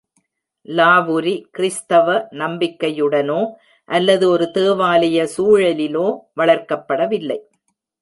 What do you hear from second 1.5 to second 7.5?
கிறிஸ்தவ நம்பிக்கையுடனோ, அல்லது ஒரு தேவாலய சூழலிலோ வளர்க்கப்படவில்லை.